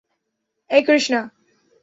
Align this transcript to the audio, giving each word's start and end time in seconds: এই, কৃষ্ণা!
এই, 0.69 0.81
কৃষ্ণা! 0.83 1.21